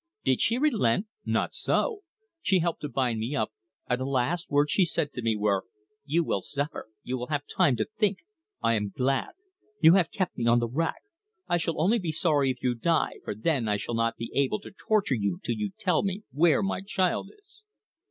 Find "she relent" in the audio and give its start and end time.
0.41-1.05